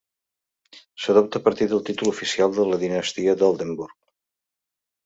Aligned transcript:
S'adopta 1.03 1.41
a 1.41 1.45
partir 1.49 1.67
del 1.75 1.83
títol 1.91 2.11
oficial 2.15 2.57
de 2.61 2.67
la 2.73 2.81
dinastia 2.87 3.39
d'Oldenburg. 3.45 3.97